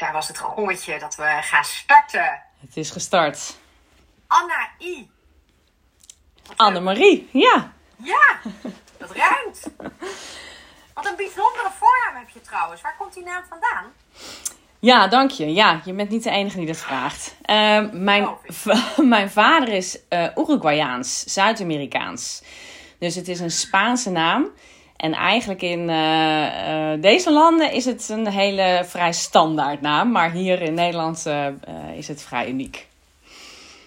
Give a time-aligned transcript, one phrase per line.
[0.00, 2.42] Daar was het gongetje dat we gaan starten.
[2.60, 3.56] Het is gestart.
[4.26, 5.10] Anna I.
[6.56, 7.72] Annemarie, ja.
[7.96, 8.40] Ja,
[8.98, 9.62] dat ruimt.
[10.94, 12.80] Wat een bijzondere voornaam heb je trouwens.
[12.80, 13.84] Waar komt die naam vandaan?
[14.78, 15.52] Ja, dank je.
[15.52, 17.34] Ja, je bent niet de enige die dat vraagt.
[17.44, 18.28] Uh, mijn,
[19.16, 22.42] mijn vader is eh Uruguayaans, Zuid-Amerikaans.
[22.98, 24.48] Dus het is een Spaanse naam.
[25.00, 30.10] En eigenlijk in eh, eh, deze landen is het een hele vrij standaard naam.
[30.10, 31.46] Maar hier in Nederland eh,
[31.94, 32.86] is het vrij uniek.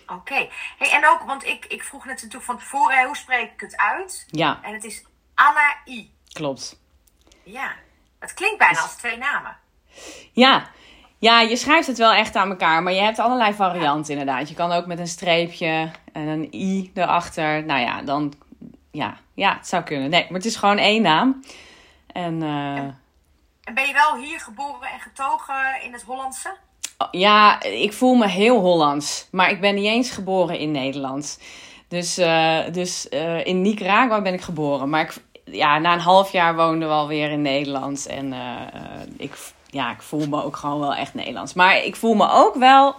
[0.08, 0.48] Oké.
[0.78, 3.78] Hey, en ook, want ik, ik vroeg net natuurlijk van tevoren, hoe spreek ik het
[3.78, 4.26] uit?
[4.28, 5.04] Ja, En het is
[5.36, 6.12] Anna I.
[6.32, 6.80] klopt.
[7.44, 7.72] Ja.
[8.20, 9.58] Het klinkt bijna als twee namen.
[10.32, 10.70] Ja.
[11.20, 12.84] ja, je schrijft het wel echt aan elkaar.
[12.84, 14.50] Maar je hebt allerlei varianten inderdaad.
[14.50, 17.66] Je kan ook met een streepje en een i erachter.
[17.66, 18.34] Nou ja, dan...
[18.94, 20.10] Ja, ja het zou kunnen.
[20.10, 21.44] Nee, maar het is gewoon één naam.
[22.08, 22.78] En eh,
[23.64, 26.56] En ben je wel hier geboren en getogen in het Hollandse?
[27.12, 29.28] ja, ik voel me heel Hollands.
[29.32, 31.40] Maar ik ben niet eens geboren in Nederland.
[31.88, 34.90] Dus, eh, dus eh, in Nicaragua ben ik geboren.
[34.90, 38.06] Maar ik, ja, na een half jaar woonden we alweer in Nederland.
[38.08, 38.34] En
[39.18, 39.38] ik,
[39.70, 41.54] ja, ik voel me ook gewoon wel echt Nederlands.
[41.54, 42.96] Maar ik voel me ook wel...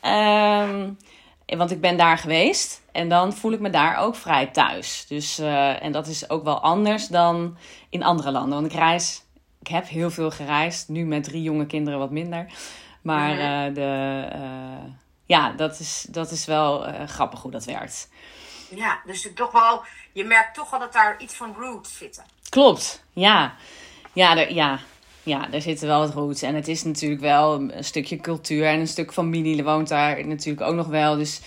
[0.00, 0.90] ehm,
[1.46, 2.83] want ik ben daar geweest.
[2.94, 5.04] En dan voel ik me daar ook vrij thuis.
[5.08, 7.56] Dus, eh, en dat is ook wel anders dan
[7.90, 8.60] in andere landen.
[8.60, 9.22] Want ik reis...
[9.60, 10.88] Ik heb heel veel gereisd.
[10.88, 12.46] Nu met drie jonge kinderen wat minder.
[13.02, 14.90] Maar eh, de, eh,
[15.26, 18.08] ja, dat is, dat is wel grappig hoe dat werkt.
[18.68, 22.24] Ja, dus toch wel, je merkt toch wel dat daar iets van roots zitten.
[22.48, 23.54] Klopt, ja.
[24.12, 24.78] Ja, er, ja.
[25.22, 26.42] ja, er zitten wel wat roots.
[26.42, 30.66] En het is natuurlijk wel een stukje cultuur en een stuk familie woont daar natuurlijk
[30.66, 31.16] ook nog wel.
[31.16, 31.40] Dus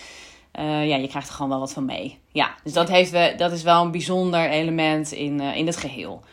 [0.64, 2.20] ja, je krijgt er gewoon wel wat van mee.
[2.32, 5.78] Ja, dus dat, heeft we, dat is wel een bijzonder element in, eh, in het
[5.78, 6.24] geheel.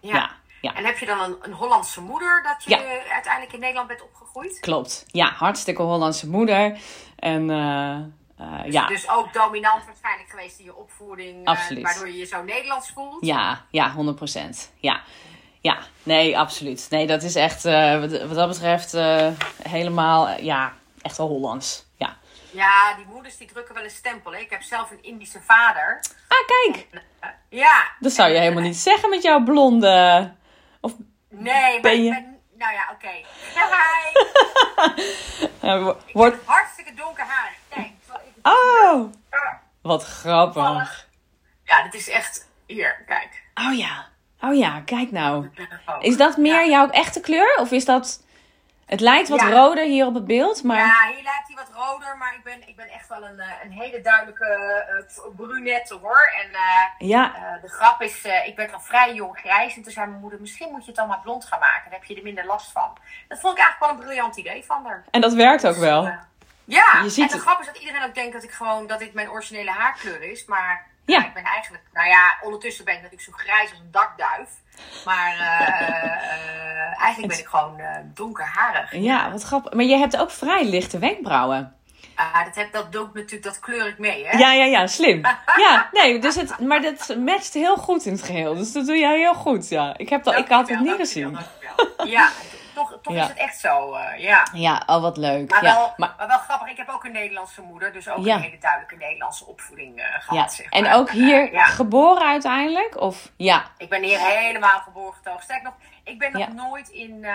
[0.00, 0.14] Ja.
[0.14, 0.74] Ja, ja.
[0.74, 3.12] En heb je dan een, een Hollandse moeder dat je Ja.
[3.12, 4.60] uiteindelijk in Nederland bent opgegroeid?
[4.60, 5.04] Klopt.
[5.10, 6.78] Ja, hartstikke Hollandse moeder.
[7.16, 7.94] En eh,
[8.36, 11.46] eh, ja, Dus ook dominant waarschijnlijk geweest in je opvoeding.
[11.46, 13.26] eh, waardoor je je zo Nederlands voelt.
[13.26, 14.72] Ja, ja, 100%.
[14.76, 15.00] Ja.
[15.60, 16.86] Ja, nee, absoluut.
[16.90, 19.28] Nee, dat is echt, eh, wat, wat dat betreft, eh,
[19.62, 21.86] helemaal, eh, ja, echt wel Hollands.
[22.58, 22.94] Ja.
[22.96, 24.32] Die moeders die drukken wel een stempel.
[24.32, 24.38] Hè?
[24.38, 26.00] Ik heb zelf een Indische vader.
[26.28, 26.38] Ah,
[26.72, 26.86] kijk,
[27.20, 27.84] Eh, ja.
[28.00, 30.32] dat zou je helemaal niet zeggen met jouw blonde.
[30.80, 30.92] Of,
[31.30, 32.36] Nee, maar Ben ik je- ben...
[32.58, 33.10] Nou ja, oké.
[35.60, 35.80] Hi.
[35.84, 37.52] wo- Ik wordt, ben hartstikke donker haar.
[37.68, 37.90] Kijk.
[38.42, 39.12] oh,
[39.82, 41.08] wat grappig.
[41.64, 42.46] Ja, dit is echt...
[42.66, 43.42] Hier, kijk.
[43.54, 44.06] Oh ja,
[44.40, 45.48] oh ja, kijk nou.
[46.00, 46.68] Is dat meer Ja.
[46.70, 47.56] jouw echte kleur?
[47.60, 48.22] Of is dat,
[48.88, 49.50] het lijkt wat Ja.
[49.50, 50.76] roder hier op het beeld, maar...
[50.76, 53.46] Ja, hier lijkt hij wat roder, maar ik ben, ik ben echt wel een, eh,
[53.64, 54.46] een hele duidelijke
[55.08, 56.30] eh, brunette hoor.
[56.42, 59.76] En eh, Ja, de grap is, ik werd al vrij jong grijs.
[59.76, 61.90] En toen zei mijn moeder, misschien moet je het dan maar blond gaan maken.
[61.90, 62.96] Dan heb je er minder last van.
[63.28, 65.04] Dat vond ik eigenlijk wel een briljant idee van haar.
[65.10, 66.06] en dat werkt ook wel.
[66.06, 66.12] Eh,
[66.64, 67.42] ja, Je ziet en de het.
[67.42, 70.44] grap is dat iedereen ook denkt dat ik gewoon dat dit mijn originele haarkleur is.
[70.44, 71.24] Maar Ja.
[71.26, 74.48] ik ben eigenlijk, nou ja, ondertussen ben ik natuurlijk zo grijs als een dakduif.
[75.04, 75.36] Maar
[76.98, 78.92] eigenlijk ben ik gewoon eh, donkerharig.
[78.92, 79.72] Ja, wat grappig.
[79.72, 81.72] Maar je hebt ook vrij lichte wenkbrauwen.
[82.14, 84.38] Ah, dat, heb, dat doe ik natuurlijk, dat kleur ik mee, hè?
[84.38, 85.22] Ja, ja, ja, slim.
[85.66, 88.54] Ja, nee, dus het, maar dat matcht heel goed in het geheel.
[88.54, 89.94] Dus dat doe jij heel goed, ja.
[89.96, 91.38] Ik, heb dat, ik had het niet gezien.
[92.04, 92.28] Ja,
[92.74, 93.22] toch, toch Ja.
[93.22, 94.46] is het echt zo, eh, ja.
[94.52, 95.50] Ja, oh wat leuk.
[95.50, 98.24] Maar, Ja, wel, maar, maar wel grappig, ik heb ook een Nederlandse moeder, dus ook
[98.24, 98.34] Ja.
[98.34, 100.34] een hele duidelijke Nederlandse opvoeding eh, gehad.
[100.34, 100.48] ja.
[100.48, 100.80] Zeg maar.
[100.82, 103.00] En ook hier geboren uiteindelijk?
[103.00, 105.42] Of ja, Ik ben hier helemaal geboren getogen.
[105.42, 105.72] Sterk nog,
[106.08, 106.52] ik ben nog Ja.
[106.52, 107.34] nooit in eh,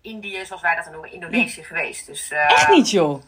[0.00, 2.06] Indië, zoals wij dat dan noemen, Indonesië geweest.
[2.06, 3.22] Dus, eh, echt niet joh.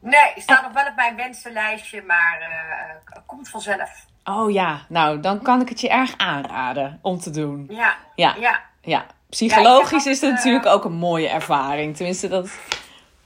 [0.00, 3.90] Nee, staat nog wel op mijn wensenlijstje, maar eh, komt vanzelf.
[4.24, 7.66] Oh ja, nou dan kan ik het je erg aanraden om te doen.
[7.70, 8.60] Ja, Ja, ja.
[8.80, 9.06] ja.
[9.30, 11.96] Psychologisch Ja, is het natuurlijk ook een mooie ervaring.
[11.96, 12.50] Tenminste, dat...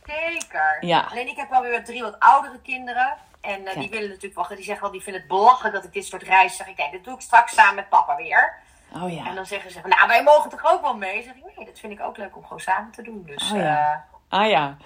[0.06, 0.76] Zeker.
[0.80, 1.06] Ja.
[1.10, 3.16] Alleen ik heb wel weer drie wat oudere kinderen.
[3.40, 6.06] En die willen natuurlijk wel, die zeggen wel, die vinden het belachelijk dat ik dit
[6.06, 6.66] soort reizen zeg.
[6.66, 8.54] Ik denk, dat doe ik straks samen met papa weer.
[8.94, 9.34] Oh En ja.
[9.34, 11.22] dan zeggen ze nou, wij mogen toch ook wel mee?
[11.22, 13.22] Zeg ik, nee, dat vind ik ook leuk om gewoon samen te doen.
[13.26, 14.04] Dus Oh ja.
[14.28, 14.76] eh, Ah ja.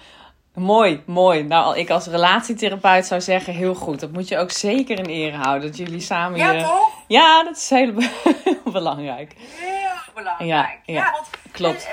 [0.53, 1.43] Mooi, mooi.
[1.43, 3.99] Nou, ik als relatietherapeut zou zeggen, heel goed.
[3.99, 5.67] Dat moet je ook zeker in ere houden.
[5.67, 6.63] Dat jullie samen ja, je...
[6.63, 6.91] toch?
[7.07, 7.93] Ja, dat is heel,
[8.43, 9.33] heel belangrijk.
[9.37, 10.49] Heel belangrijk.
[10.49, 11.89] Ja, Ja, ja, want klopt.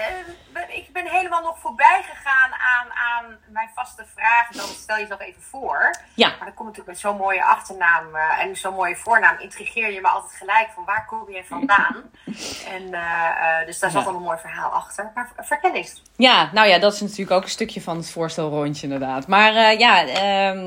[0.75, 4.57] Ik ben helemaal nog voorbij gegaan aan, aan mijn vaste vragen.
[4.57, 5.95] Dan stel jezelf even voor.
[6.15, 9.39] Ja, Maar dan kom natuurlijk met zo'n mooie achternaam eh, en zo'n mooie voornaam.
[9.39, 11.95] Intrigeer je me altijd gelijk van waar kom je vandaan?
[12.75, 14.09] en, eh, eh, dus daar zat Ja.
[14.09, 15.11] al een mooi verhaal achter.
[15.15, 16.03] Maar vertel eens.
[16.17, 19.27] ja, nou ja, dat is natuurlijk ook een stukje van het voorstelrondje inderdaad.
[19.27, 20.65] Maar ja, ehm,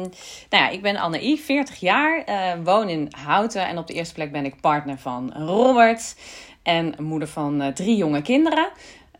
[0.50, 2.24] nou ja, ik ben Anne-I, 40 jaar,
[2.63, 3.68] woon in Houten.
[3.68, 6.15] En op de eerste plek ben ik partner van Robert.
[6.63, 8.69] En moeder van drie jonge kinderen.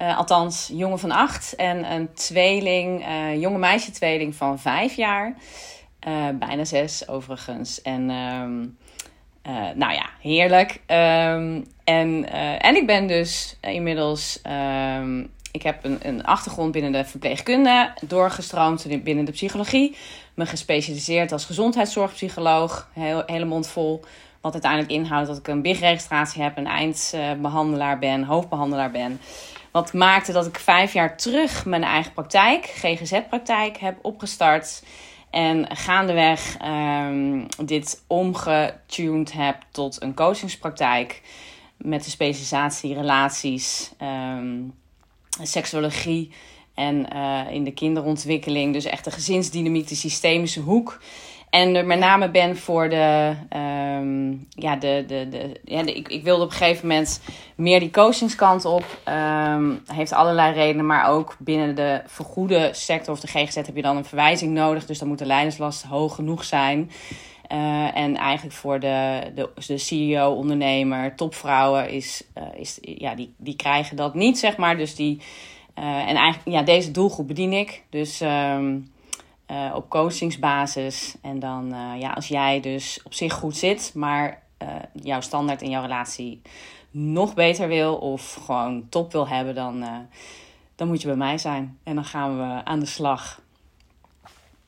[0.02, 5.36] Uh, althans, jongen van acht en een tweeling, uh, jonge meisje tweeling van vijf jaar.
[6.08, 7.82] Uh, bijna zes overigens.
[7.82, 8.78] En um,
[9.76, 10.72] nou ja, heerlijk.
[10.72, 12.30] Um, en,
[12.60, 14.42] en ik ben dus inmiddels...
[15.00, 19.96] Um, ik heb een, een, achtergrond binnen de verpleegkunde, doorgestroomd binnen de psychologie.
[20.34, 24.04] Me gespecialiseerd als gezondheidszorgpsycholoog, heel, hele mond vol.
[24.42, 29.20] Wat uiteindelijk inhoudt dat ik een BIG-registratie heb, een eindbehandelaar ben, hoofdbehandelaar ben.
[29.78, 34.84] Wat maakte dat ik vijf jaar terug mijn eigen praktijk, GGZ-praktijk, heb opgestart.
[35.30, 41.22] En gaandeweg um, dit omgetuned heb tot een coachingspraktijk.
[41.78, 44.74] Met de specialisatie relaties, um,
[45.42, 46.32] seksuologie
[46.74, 48.74] en uh, in de kinderontwikkeling.
[48.74, 51.02] Dus echt de gezinsdynamiek, de systemische hoek.
[51.50, 53.36] En er met name ben voor de.
[53.56, 57.22] Um, ja, de, de, de, ja ik, ik wilde op een gegeven moment
[57.56, 58.86] meer die coachingskant op.
[59.06, 63.82] Um, heeft allerlei redenen, maar ook binnen de vergoede sector of de GGZ heb je
[63.82, 64.86] dan een verwijzing nodig.
[64.86, 66.92] Dus dan moet de leiderslast hoog genoeg zijn.
[67.52, 73.56] Uh, en eigenlijk voor de, de, de CEO-ondernemer, topvrouwen, is, uh, is, ja, die, die
[73.56, 74.78] krijgen dat niet, zeg maar.
[74.78, 75.22] Dus die.
[75.80, 77.84] Uh, en eigenlijk, ja, deze doelgroep bedien ik.
[77.90, 78.22] Dus.
[78.22, 78.96] Um,
[79.52, 81.16] uh, op coachingsbasis.
[81.22, 85.62] En dan, uh, ja, als jij dus op zich goed zit, maar uh, jouw standaard
[85.62, 86.42] in jouw relatie
[86.92, 89.86] nog beter wil of gewoon top wil hebben, dan,
[90.76, 91.80] dan moet je bij mij zijn.
[91.84, 93.42] En dan gaan we aan de slag.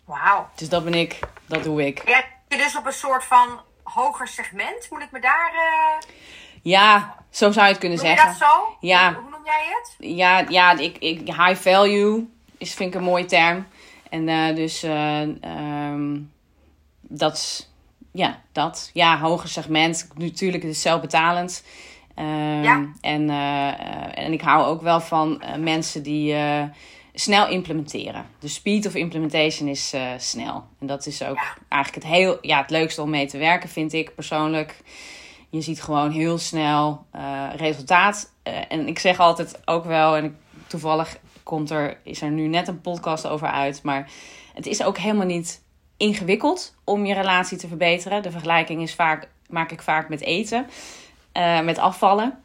[0.05, 0.49] Wauw.
[0.55, 2.09] Dus dat ben ik, dat doe ik.
[2.09, 5.53] Ja, dus op een soort van hoger segment, moet ik me daar.
[6.61, 8.33] Ja, zo zou je het kunnen noem zeggen.
[8.33, 8.77] je dat zo?
[8.79, 9.13] Ja.
[9.13, 9.95] Hoe, hoe noem jij het?
[9.99, 13.67] Ja, ja ik, ik, high value is, vind ik een mooie term.
[14.09, 15.21] En uh, dus uh,
[15.91, 16.31] um,
[17.01, 17.67] dat,
[18.11, 18.89] ja, dat.
[18.93, 20.07] Ja, hoger segment.
[20.15, 21.63] Natuurlijk, het is zelfbetalend.
[22.61, 22.89] Ja.
[23.01, 26.35] en, uh, en ik hou ook wel van mensen die
[27.13, 28.25] snel implementeren.
[28.39, 30.63] De speed of implementation is snel.
[30.79, 31.53] En dat is ook ja.
[31.69, 34.81] eigenlijk het, heel, ja, het leukste om mee te werken, vind ik persoonlijk.
[35.49, 37.05] Je ziet gewoon heel snel
[37.55, 38.31] resultaat.
[38.43, 40.33] en ik zeg altijd ook wel, en ik,
[40.67, 43.83] toevallig komt er, is er nu net een podcast over uit.
[43.83, 44.11] Maar
[44.53, 45.63] het is ook helemaal niet
[45.97, 48.23] ingewikkeld om je relatie te verbeteren.
[48.23, 50.67] De vergelijking is vaak, maak ik vaak met eten,
[51.33, 52.39] uh, met afvallen.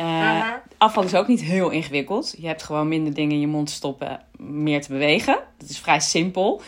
[0.00, 0.46] Uh.
[0.78, 2.34] Afval is ook niet heel ingewikkeld.
[2.38, 5.38] Je hebt gewoon minder dingen in je mond stoppen, meer te bewegen.
[5.58, 6.62] Dat is vrij simpel.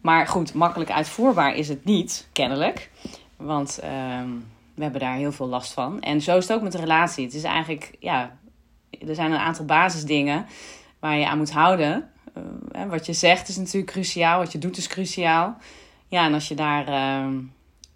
[0.00, 2.90] Maar goed, makkelijk uitvoerbaar is het niet, kennelijk.
[3.36, 3.90] Want uh,
[4.74, 6.00] we hebben daar heel veel last van.
[6.00, 7.24] En zo is het ook met de relatie.
[7.24, 8.36] Het is eigenlijk, ja,
[9.06, 10.46] er zijn een aantal basisdingen
[11.02, 12.12] waar je aan moet houden.
[12.72, 15.56] Uh, wat je zegt is natuurlijk cruciaal, wat je doet is cruciaal.
[16.06, 17.38] Ja, en als je daar uh,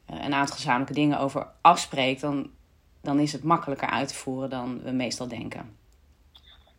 [0.06, 2.50] een aantal gezamenlijke dingen over afspreekt, dan,
[3.02, 5.76] dan is het makkelijker uit te voeren dan we meestal denken.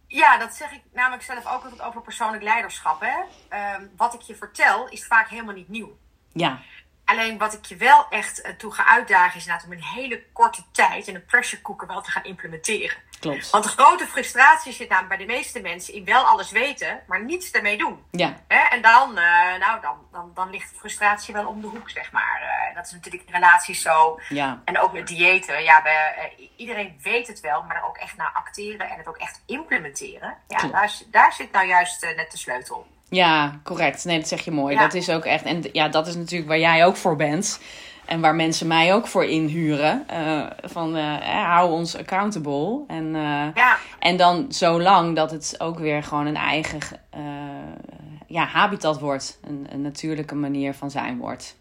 [0.07, 3.01] Ja, dat zeg ik namelijk zelf ook altijd over persoonlijk leiderschap.
[3.01, 3.17] Hè?
[3.57, 5.97] Uh, wat ik je vertel is vaak helemaal niet nieuw.
[6.33, 6.59] Ja.
[7.05, 10.23] Alleen wat ik je wel echt uh, toe ga uitdagen is inderdaad om een hele
[10.33, 12.97] korte tijd in een pressure cooker wel te gaan implementeren.
[13.19, 13.49] Klopt.
[13.49, 17.23] Want de grote frustratie zit namelijk bij de meeste mensen in wel alles weten, maar
[17.23, 18.03] niets ermee doen.
[18.11, 18.37] Ja.
[18.47, 18.59] Hè?
[18.59, 22.11] En dan, uh, nou, dan, dan, dan ligt de frustratie wel om de hoek, zeg
[22.11, 22.41] maar.
[22.41, 24.19] Uh, dat is natuurlijk in relaties zo.
[24.29, 24.61] Ja.
[24.65, 25.63] En ook met diëten.
[25.63, 25.89] Ja, we,
[26.39, 29.41] uh, iedereen weet het wel, maar er ook echt naar acteren en het ook echt
[29.45, 30.37] implementeren.
[30.47, 32.87] Ja, daar, daar, zit nou juist net de sleutel.
[33.09, 34.05] Ja, correct.
[34.05, 34.75] Nee, dat zeg je mooi.
[34.75, 34.81] Ja.
[34.81, 35.43] Dat is ook echt.
[35.43, 37.59] En ja, dat is natuurlijk waar jij ook voor bent.
[38.07, 40.05] En waar mensen mij ook voor inhuren.
[40.11, 42.83] Uh, van uh, hou ons accountable.
[42.87, 43.77] En, uh, ja.
[43.99, 46.79] en dan zo lang dat het ook weer gewoon een eigen
[48.27, 49.39] ja, habitat wordt.
[49.43, 51.57] Een, een, natuurlijke manier van zijn wordt.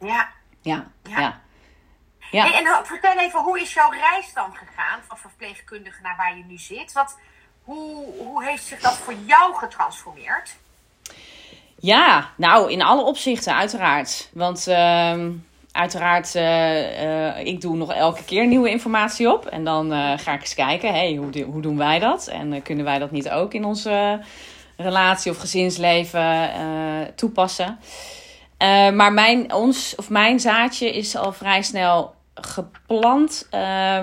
[0.00, 0.28] Ja.
[0.60, 0.86] Ja.
[1.02, 1.18] Ja.
[1.18, 1.40] ja.
[2.30, 2.44] ja.
[2.44, 5.00] Hey, en vertel even, hoe is jouw reis dan gegaan?
[5.08, 6.92] Van verpleegkundige naar waar je nu zit?
[6.92, 7.18] Wat,
[7.64, 10.56] hoe, hoe heeft zich dat voor jou getransformeerd?
[11.80, 14.30] Ja, nou in alle opzichten uiteraard.
[14.32, 15.26] Want uh,
[15.78, 19.46] uiteraard, uh, uh, ik doe nog elke keer nieuwe informatie op.
[19.46, 22.26] En dan uh, ga ik eens kijken, hey, hoe, hoe doen wij dat?
[22.26, 24.20] En kunnen wij dat niet ook in onze
[24.76, 26.50] relatie of gezinsleven
[27.14, 27.78] toepassen?
[28.94, 33.48] maar mijn, ons, of mijn zaadje is al vrij snel geplant.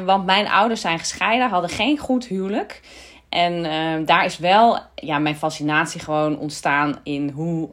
[0.05, 2.82] want mijn ouders zijn gescheiden, hadden geen goed huwelijk.
[3.29, 7.70] En daar is wel ja, mijn fascinatie gewoon ontstaan in hoe,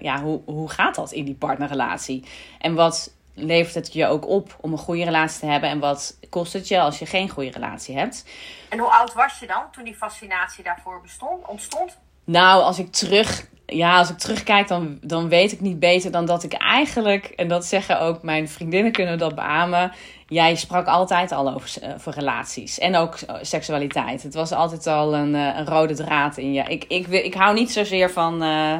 [0.00, 2.24] ja, hoe, hoe gaat dat in die partnerrelatie?
[2.58, 5.70] En wat levert het je ook op om een goede relatie te hebben?
[5.70, 8.24] En wat kost het je als je geen goede relatie hebt?
[8.68, 11.98] En hoe oud was je dan toen die fascinatie daarvoor bestond, ontstond?
[12.24, 16.26] Nou, als ik terug ja, als ik terugkijk, dan, dan weet ik niet beter dan
[16.26, 19.92] dat ik eigenlijk, en dat zeggen ook mijn vriendinnen kunnen dat beamen.
[20.26, 24.22] jij sprak altijd al over, eh, over relaties en ook eh, seksualiteit.
[24.22, 26.62] Het was altijd al een, eh, een rode draad in je.
[26.62, 28.76] Ik, ik, ik hou niet zozeer van uh,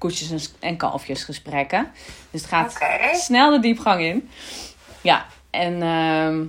[0.00, 1.90] koetjes en, kalfjes gesprekken.
[2.30, 2.78] Dus het gaat
[3.12, 4.30] snel de diepgang in.
[5.00, 6.44] Ja, en, ehm,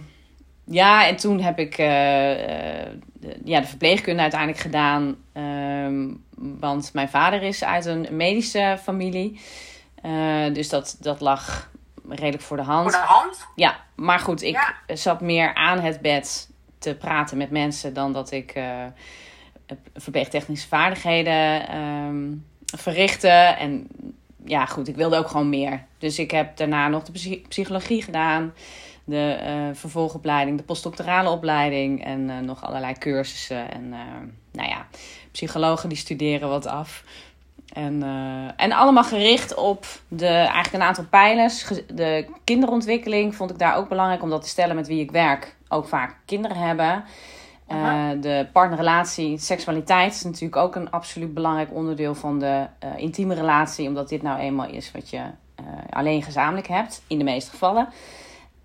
[0.66, 2.32] ja, en toen heb ik eh,
[2.84, 5.16] eh, de, ja, de verpleegkunde uiteindelijk gedaan.
[5.34, 9.40] ehm, want mijn vader is uit een medische familie.
[10.02, 11.70] Eh, dus dat, dat lag
[12.10, 12.92] redelijk voor de hand.
[12.92, 13.48] Voor de hand.
[13.56, 14.54] Ja, maar goed, ik
[14.88, 14.96] Ja.
[14.96, 18.60] zat meer aan het bed te praten met mensen dan dat ik
[19.96, 22.34] verpleegtechnische vaardigheden ehm,
[22.78, 23.28] verrichtte.
[23.28, 23.88] En
[24.46, 25.86] ja, goed, ik wilde ook gewoon meer.
[25.98, 28.54] Dus ik heb daarna nog de psy- psychologie gedaan,
[29.04, 33.72] de eh, vervolgopleiding, de postdoctorale opleiding en eh, nog allerlei cursussen.
[33.72, 34.00] En eh,
[34.52, 34.88] nou ja,
[35.32, 37.04] psychologen die studeren wat af.
[37.74, 38.04] En,
[38.56, 41.66] en allemaal gericht op de, eigenlijk een aantal pijlers.
[41.94, 45.56] De kinderontwikkeling vond ik daar ook belangrijk om dat te stellen met wie ik werk.
[45.68, 47.04] Ook vaak kinderen hebben.
[47.72, 53.34] Eh, de partnerrelatie, seksualiteit is natuurlijk ook een absoluut belangrijk onderdeel van de eh, intieme
[53.34, 53.88] relatie.
[53.88, 55.18] Omdat dit nou eenmaal is wat je
[55.56, 57.88] eh, alleen gezamenlijk hebt, in de meeste gevallen.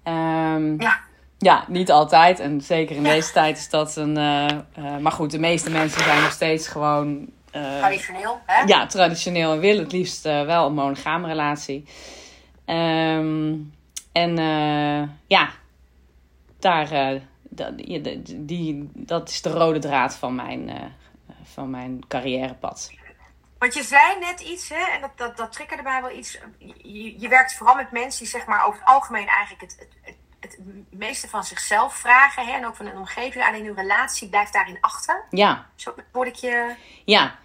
[0.02, 0.98] Ehm, Ja.
[1.38, 2.40] ja, niet altijd.
[2.40, 4.12] En zeker in deze tijd is dat een.
[5.00, 7.28] maar goed, de meeste mensen zijn nog steeds gewoon.
[7.50, 8.62] Traditioneel, hè?
[8.64, 11.84] ja, traditioneel en willen het liefst wel een monogame relatie.
[12.64, 13.54] Ehm,
[14.12, 14.36] en
[15.26, 15.48] ja,
[16.58, 17.20] daar,
[17.56, 20.84] dat, ja, die, dat is de rode draad van mijn, eh,
[21.42, 22.90] van mijn carrièrepad.
[23.58, 26.38] Want je zei net iets, hè, en dat, dat, dat triggerde mij wel iets.
[26.82, 30.16] Je, je werkt vooral met mensen die zeg maar over het algemeen eigenlijk het, het,
[30.40, 32.46] het, het meeste van zichzelf vragen.
[32.46, 33.44] Hè, en ook van hun omgeving.
[33.44, 35.25] Alleen hun relatie blijft daarin achter.
[35.30, 36.75] Ja, Zo word ik je...
[37.04, 37.38] Ja,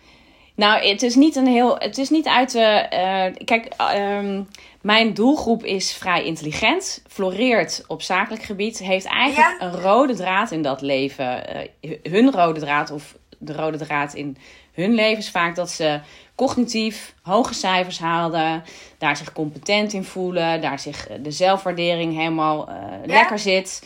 [0.55, 1.75] nou, het is niet een heel.
[1.77, 2.59] Het is niet uit de.
[2.59, 4.43] eh, kijk, ehm,
[4.81, 9.65] mijn doelgroep is vrij intelligent, floreert op zakelijk gebied, heeft eigenlijk Ja.
[9.67, 11.47] een rode draad in dat leven.
[11.81, 14.37] Eh, hun rode draad of de rode draad in
[14.73, 15.99] hun leven is vaak dat ze
[16.35, 18.63] cognitief hoge cijfers haalden,
[18.97, 23.83] daar zich competent in voelen, daar zich de zelfwaardering helemaal eh, lekker zit.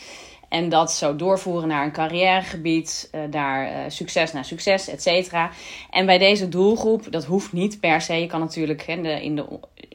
[0.56, 5.50] En dat zo doorvoeren naar een carrièregebied, eh, daar eh, succes naar succes, et cetera.
[5.90, 8.14] En bij deze doelgroep, dat hoeft niet per se.
[8.14, 9.44] Je kan natuurlijk, hè, in de,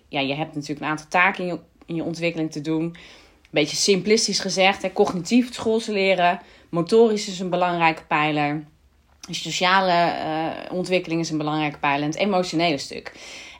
[0.07, 2.83] ja, je hebt natuurlijk een aantal taken in je, in je ontwikkeling te doen.
[2.83, 2.95] Een
[3.49, 6.39] beetje simplistisch gezegd, hè, cognitief het schoolse leren.
[6.69, 8.63] Motorisch is een belangrijke pijler.
[9.29, 12.01] Sociale eh, ontwikkeling is een belangrijke pijler.
[12.01, 13.11] En het emotionele stuk.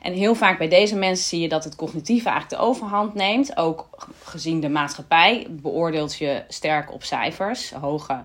[0.02, 3.56] En heel vaak bij deze mensen zie je dat het cognitieve eigenlijk de overhand neemt.
[3.56, 3.88] Ook
[4.22, 8.22] gezien de maatschappij beoordeelt je sterk op cijfers, hoge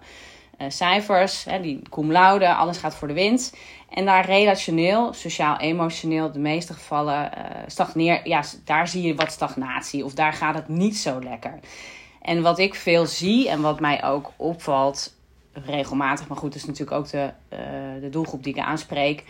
[0.57, 3.53] eh, cijfers, hè, die cum laude, alles gaat voor de wind.
[3.89, 7.31] En daar relationeel, sociaal-emotioneel, de meeste gevallen
[7.67, 11.59] stagneer, ja, daar zie je wat stagnatie of daar gaat het niet zo lekker.
[12.21, 15.15] En wat ik veel zie en wat mij ook opvalt,
[15.65, 17.59] regelmatig, maar goed, dat is natuurlijk ook de, eh,
[18.01, 19.23] de doelgroep die ik aanspreek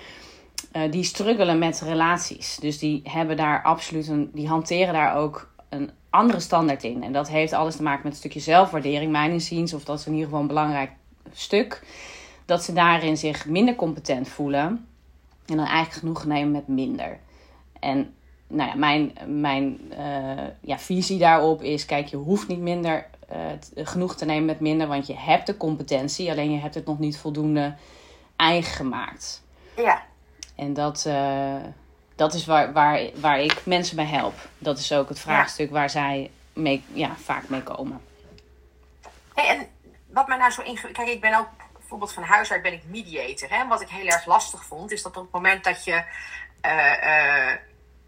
[0.72, 2.56] eh, die struggelen met relaties.
[2.56, 7.04] Dus die hebben daar absoluut een, die hanteren daar ook een andere standaard in.
[7.04, 10.06] En dat heeft alles te maken met een stukje zelfwaardering, mijn inziens, of dat is
[10.06, 10.92] in ieder geval een belangrijk
[11.34, 11.86] stuk.
[12.46, 14.88] Dat ze daarin zich minder competent voelen
[15.46, 17.20] en dan eigenlijk genoeg nemen met minder.
[17.80, 18.14] En
[18.48, 23.40] nou ja, mijn, mijn eh, ja, visie daarop is: kijk, je hoeft niet minder eh,
[23.76, 27.00] genoeg te nemen met minder, want je hebt de competentie, alleen je hebt het nog
[27.00, 27.76] niet voldoende
[28.36, 29.44] eigen gemaakt.
[29.76, 30.06] Ja.
[30.58, 31.56] En dat, eh,
[32.16, 34.34] dat is waar, waar, waar ik mensen bij help.
[34.58, 38.02] Dat is ook het vraagstuk waar zij mee, ja, vaak mee komen.
[39.34, 39.68] Hey, en
[40.08, 40.94] wat mij nou zo ingewikkeld...
[41.06, 41.48] Kijk, ik ben ook
[41.78, 43.50] bijvoorbeeld van huis uit ben ik mediator.
[43.50, 43.68] Hè?
[43.68, 46.04] Wat ik heel erg lastig vond, is dat op het moment dat je
[46.62, 47.58] eh, eh,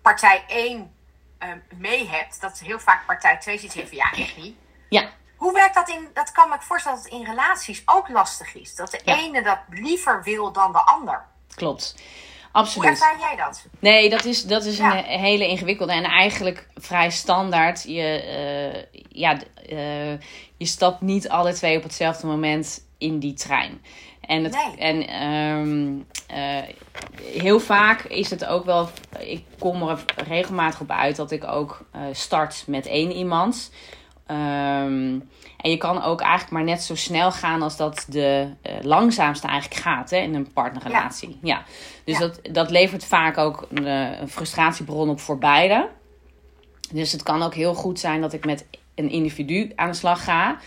[0.01, 0.93] partij 1
[1.37, 4.55] eh, mee hebt, dat heel vaak partij 2 ziet van ja, echt niet.
[4.89, 8.09] Ja, Hoe werkt dat in, dat kan me ik voorstellen dat het in relaties ook
[8.09, 8.75] lastig is.
[8.75, 9.17] Dat de Ja.
[9.17, 11.25] ene dat liever wil dan de ander.
[11.55, 11.95] klopt.
[12.51, 12.89] Hoe Absoluut.
[12.89, 13.65] ervaar jij dat?
[13.79, 14.97] Nee, dat is, dat is Ja.
[14.97, 17.83] een hele ingewikkelde en eigenlijk vrij standaard.
[17.87, 19.37] Je, eh, ja,
[19.69, 20.11] eh,
[20.57, 23.81] je stapt niet alle twee op hetzelfde moment in die trein.
[24.21, 24.77] En, het, Nee.
[24.77, 25.97] en ehm,
[26.39, 26.63] eh,
[27.41, 28.89] heel vaak is het ook wel.
[29.19, 33.71] Ik kom er regelmatig op uit dat ik ook start met één iemand.
[34.27, 35.19] Ehm,
[35.61, 39.47] en je kan ook eigenlijk maar net zo snel gaan als dat de eh, langzaamste
[39.47, 41.37] eigenlijk gaat hè, in een partnerrelatie.
[41.41, 41.63] Ja.
[42.03, 42.19] Dus Ja.
[42.19, 45.89] Dat, dat levert vaak ook een, eh, een frustratiebron op voor beide.
[46.91, 50.23] Dus het kan ook heel goed zijn dat ik met een individu aan de slag
[50.23, 50.57] ga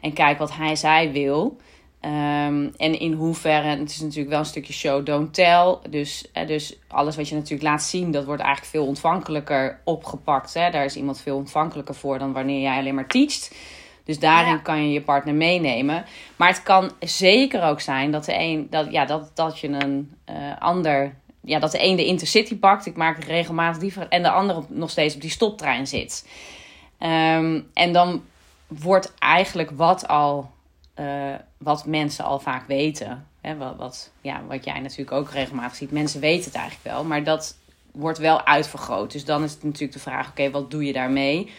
[0.00, 1.56] en kijk wat hij, zij wil.
[2.00, 5.76] Ehm, en in hoeverre, het is natuurlijk wel een stukje show, don't tell.
[5.90, 10.54] Dus, eh, dus alles wat je natuurlijk laat zien, dat wordt eigenlijk veel ontvankelijker opgepakt.
[10.54, 10.70] Hè?
[10.70, 13.54] Daar is iemand veel ontvankelijker voor dan wanneer jij alleen maar teacht.
[14.08, 14.58] Dus daarin Ja.
[14.58, 16.04] kan je je partner meenemen.
[16.36, 20.16] Maar het kan zeker ook zijn dat de een dat, ja, dat, dat je een
[20.24, 21.14] eh, ander.
[21.40, 22.86] Ja, dat de een de intercity pakt.
[22.86, 26.28] Ik maak regelmatig die En de ander op, nog steeds op die stoptrein zit.
[26.98, 28.22] Ehm, en dan
[28.66, 30.50] wordt eigenlijk wat al.
[30.94, 33.26] eh, wat mensen al vaak weten.
[33.40, 35.90] Hè, wat, wat, ja, wat jij natuurlijk ook regelmatig ziet.
[35.92, 37.04] Mensen weten het eigenlijk wel.
[37.04, 37.56] Maar dat
[37.92, 39.12] wordt wel uitvergroot.
[39.12, 41.50] Dus dan is het natuurlijk de vraag: oké, wat doe je daarmee?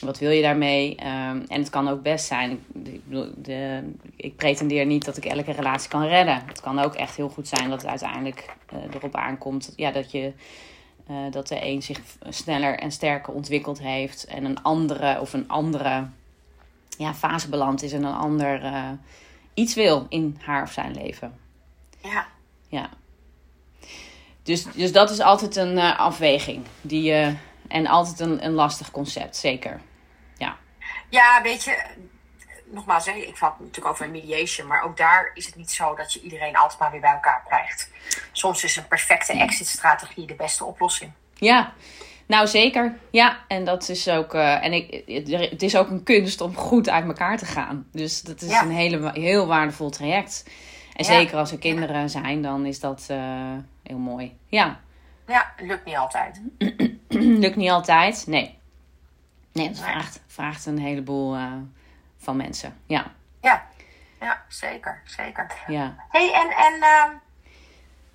[0.00, 0.96] Wat wil je daarmee?
[0.96, 2.64] Ehm, en het kan ook best zijn.
[2.84, 3.00] Ik,
[3.36, 3.82] de,
[4.16, 6.42] ik pretendeer niet dat ik elke relatie kan redden.
[6.46, 10.10] Het kan ook echt heel goed zijn dat het uiteindelijk eh, erop aankomt ja, dat,
[10.10, 10.32] je,
[11.06, 14.24] eh, dat de een zich sneller en sterker ontwikkeld heeft.
[14.24, 16.06] En een andere of een andere
[16.98, 18.90] ja, fase beland is en een ander eh,
[19.54, 21.38] iets wil in haar of zijn leven.
[22.02, 22.26] Ja.
[22.68, 22.90] Ja.
[24.42, 26.64] Dus, dus dat is altijd een afweging.
[26.80, 27.34] Die, je
[27.70, 29.80] en altijd een, een lastig concept, zeker.
[31.10, 31.42] Ja.
[31.42, 31.82] Weet je,
[32.64, 35.94] nogmaals, hè, ik had het natuurlijk over mediation, maar ook daar is het niet zo
[35.94, 37.90] dat je iedereen altijd maar weer bij elkaar krijgt.
[38.32, 41.12] Soms is een perfecte exit-strategie de beste oplossing.
[41.34, 41.72] Ja,
[42.26, 42.98] nou zeker.
[43.10, 44.34] Ja, en dat is ook.
[44.34, 45.02] eh, en ik,
[45.50, 47.86] het- is ook een kunst om goed uit elkaar te gaan.
[47.92, 48.62] Dus dat is Ja.
[48.62, 50.44] een hele, heel waardevol traject.
[50.94, 51.12] En Ja.
[51.12, 53.18] zeker als er kinderen zijn, dan is dat eh,
[53.82, 54.36] heel mooi.
[54.46, 54.80] Ja,
[55.26, 56.40] Ja, lukt niet altijd.
[57.40, 58.24] lukt niet altijd.
[58.26, 58.58] Nee.
[59.52, 61.52] Nee, dat vraagt, vraagt een heleboel eh,
[62.18, 62.80] van mensen.
[62.86, 63.66] Ja, Ja,
[64.20, 65.46] ja zeker, zeker.
[65.66, 65.94] ja.
[66.08, 67.10] hey, en, en ehm,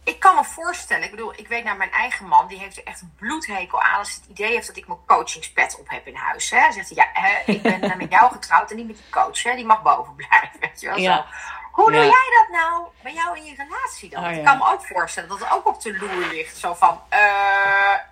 [0.04, 2.84] ik kan me voorstellen, ik bedoel, ik weet naar mijn eigen man, die heeft er
[2.84, 6.08] echt een bloedhekel aan als hij het idee heeft dat ik mijn coachingspet op heb
[6.08, 6.50] in huis.
[6.50, 6.72] Hè.
[6.72, 9.44] Zegt hij, ja, hè, ik ben eh, met jou getrouwd en niet met die coach,
[9.44, 9.56] hè.
[9.56, 10.60] die mag boven blijven.
[10.60, 11.16] Weet je wel, Ja.
[11.18, 11.24] zo.
[11.72, 12.06] Hoe doe Ja.
[12.06, 14.26] jij dat nou bij jou in je relatie dan?
[14.26, 16.58] Oh, Ik kan me ook voorstellen dat het ook op de loer ligt.
[16.58, 17.20] Zo van, eh,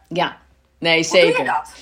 [0.08, 0.38] Ja,
[0.77, 1.30] nee, hoe zeker.
[1.30, 1.74] doe je dat?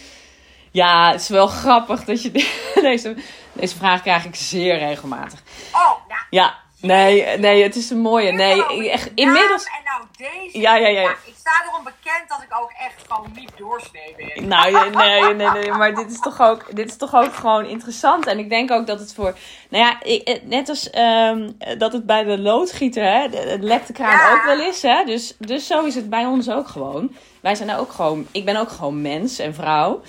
[0.72, 2.32] Ja, het is wel grappig dat je
[2.82, 3.16] deze,
[3.54, 5.40] deze vraag krijg ik zeer regelmatig.
[5.74, 8.32] Oh, nou, Ja, nee, nee, het is een mooie.
[8.32, 9.66] Nee, echt, inmiddels.
[9.66, 10.60] En nou deze.
[10.60, 11.10] Ja, ja, ja.
[11.10, 14.48] ik sta erom bekend dat ik ook echt gewoon niet doorsnee ben.
[14.48, 18.28] Nou, nee, nee, nee, maar dit is, toch ook, dit is toch ook gewoon interessant.
[18.28, 19.38] En ik denk ook dat het voor.
[19.70, 23.94] Nou ja, eh, net als ehm, dat het bij de loodgieter, hè, het lekt de
[23.94, 24.82] kraan ook wel is.
[24.82, 27.16] Hè, dus, dus zo is het bij ons ook gewoon.
[27.42, 28.28] Wij zijn ook gewoon.
[28.32, 30.02] Ik ben ook gewoon mens en vrouw.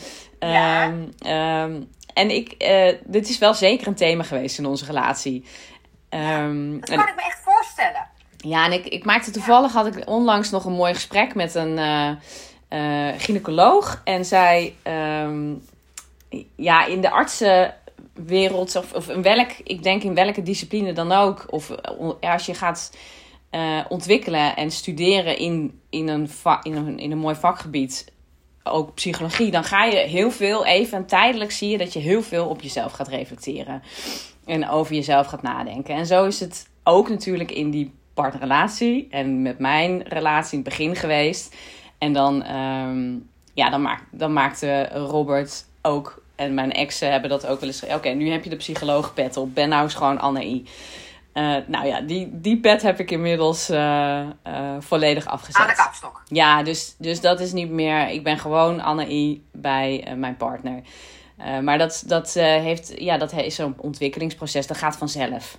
[0.50, 0.82] Ja.
[0.84, 1.80] Ehm, ehm,
[2.14, 5.44] en ik, eh, dit is wel zeker een thema geweest in onze relatie.
[6.08, 8.06] Ehm, Dat en- kan ik me echt voorstellen.
[8.36, 11.78] ja, en ik, ik maakte toevallig, had ik onlangs nog een mooi gesprek met een
[11.78, 12.08] eh,
[12.68, 14.00] eh, gynaecoloog.
[14.04, 14.74] En zij,
[16.56, 21.46] ja, in de artsenwereld, of, of in welk, ik denk in welke discipline dan ook,
[21.50, 21.70] of
[22.20, 22.96] ja, als je gaat
[23.88, 28.12] ontwikkelen en studeren in, in, een va- in, een, in een mooi vakgebied,
[28.64, 32.46] ook psychologie, dan ga je heel veel, even tijdelijk zie je dat je heel veel
[32.46, 33.82] op jezelf gaat reflecteren.
[34.44, 35.94] En over jezelf gaat nadenken.
[35.94, 39.06] En zo is het ook natuurlijk in die partnerrelatie.
[39.10, 41.56] En met mijn relatie in het begin geweest.
[41.98, 43.12] En dan, ehm,
[43.54, 46.22] ja, dan, maak, dan maakte Robert ook.
[46.36, 47.84] En mijn exen hebben dat ook wel eens.
[47.84, 49.54] Oké, nu heb je de psycholoogpet op.
[49.54, 50.64] Ben nou eens gewoon Anne-I.
[51.32, 54.30] Eh, nou ja, die, die pet heb ik inmiddels eh, eh,
[54.78, 55.62] volledig afgezet.
[55.62, 56.22] Aan de kapstok.
[56.26, 58.08] Ja, dus, dus dat is niet meer.
[58.08, 60.82] Ik ben gewoon Anne-I bij mijn partner.
[61.62, 64.66] Maar dat, dat, heeft, ja, dat is zo'n ontwikkelingsproces.
[64.66, 65.58] Dat gaat vanzelf.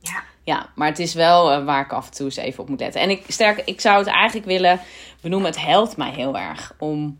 [0.00, 0.22] Ja.
[0.42, 3.00] Ja, maar het is wel waar ik af en toe eens even op moet letten.
[3.00, 4.80] En ik, sterk, ik zou het eigenlijk willen
[5.20, 5.50] benoemen.
[5.50, 7.18] Het helpt mij heel erg om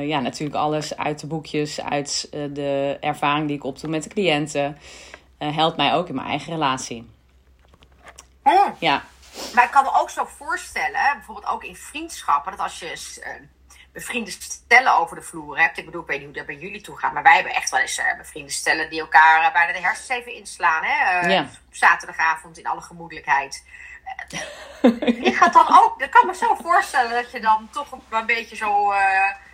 [0.00, 4.76] ja, natuurlijk alles uit de boekjes, uit de ervaring die ik opdoe met de cliënten.
[5.48, 7.10] Eh, helpt mij ook in mijn eigen relatie.
[8.78, 9.02] Ja,
[9.54, 13.32] Maar ik kan me ook zo voorstellen, bijvoorbeeld ook in vriendschappen, dat als je eh,
[13.92, 15.78] bevriende stellen over de vloer hebt.
[15.78, 17.70] Ik bedoel, ik weet niet hoe dat bij jullie toe gaat, maar wij hebben echt
[17.70, 20.82] wel eens eh, bevriende stellen die elkaar eh, bijna de hersens even inslaan.
[20.84, 21.18] Hè?
[21.28, 21.40] Eh.
[21.40, 23.64] Op zaterdagavond in alle gemoedelijkheid.
[24.80, 28.26] Eh, Je gaat dan ook, ik kan me zo voorstellen dat je dan toch een,
[28.26, 29.00] beetje zo eh,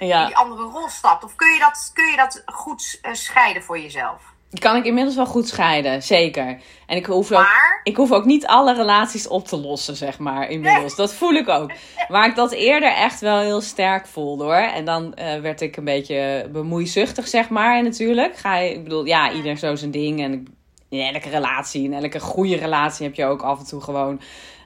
[0.09, 0.21] Ja.
[0.21, 1.25] in die andere rol stapt.
[1.25, 4.23] Of kun je dat, kun je dat goed eh, scheiden voor jezelf?
[4.51, 6.59] Die kan ik inmiddels wel goed scheiden, zeker.
[6.87, 10.19] En ik hoef ook, Maar- ik hoef ook niet alle relaties op te lossen, zeg
[10.19, 10.97] maar, inmiddels.
[10.97, 11.71] Dat voel ik ook.
[12.09, 14.55] Waar ik dat eerder echt wel heel sterk voelde, hoor.
[14.55, 18.37] En dan eh, werd ik een beetje bemoeizuchtig, zeg maar, en natuurlijk.
[18.37, 20.23] Ga je, ik bedoel, ja, ieder zo zijn ding.
[20.23, 20.47] En
[20.89, 24.21] in elke relatie, in elke goede relatie heb je ook af en toe gewoon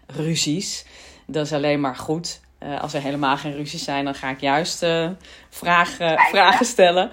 [0.06, 0.84] ruzies.
[1.26, 2.40] Dat is alleen maar goed.
[2.58, 5.08] Eh, als er helemaal geen ruzies zijn, dan ga ik juist eh,
[5.50, 7.10] vragen, vragen stellen.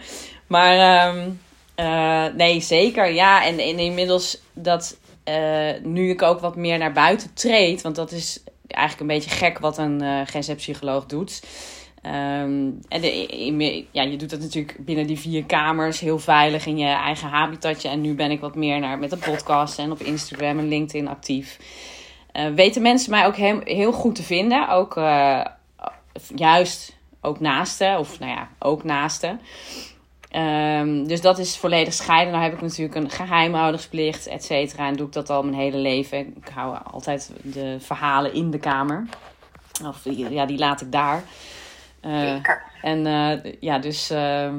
[0.47, 1.29] Maar ehm,
[1.79, 3.13] eh, nee, zeker.
[3.13, 8.11] Ja, en, inmiddels dat eh, nu ik ook wat meer naar buiten treed, want dat
[8.11, 11.43] is eigenlijk een beetje gek wat een uh, doet.
[12.01, 16.77] Ehm, en de, ja, je doet dat natuurlijk binnen die vier kamers heel veilig in
[16.77, 17.89] je eigen habitatje.
[17.89, 21.07] En nu ben ik wat meer naar, met de podcast en op Instagram en LinkedIn
[21.07, 21.59] actief.
[22.55, 24.69] Weten mensen mij ook heel, goed te vinden.
[24.69, 24.95] Ook
[26.35, 29.39] juist ook naasten, of nou ja, ook naasten.
[30.35, 32.33] Um, dus dat is volledig scheiden.
[32.33, 34.87] Dan heb ik natuurlijk een geheimhoudingsplicht, et cetera.
[34.87, 36.17] En doe ik dat al mijn hele leven.
[36.19, 39.07] Ik hou altijd de verhalen in de kamer.
[39.85, 41.23] Of ja, die laat ik daar.
[42.01, 42.39] Uh,
[42.81, 44.51] en uh, ja, dus uh,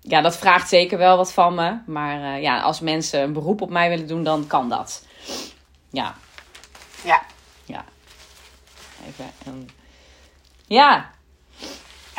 [0.00, 1.78] ja, dat vraagt zeker wel wat van me.
[1.86, 5.06] Maar eh, ja, als mensen een beroep op mij willen doen, dan kan dat.
[5.90, 6.14] Ja.
[7.04, 7.22] Ja.
[7.64, 7.84] Ja.
[9.06, 9.68] Even.
[10.66, 11.10] ja.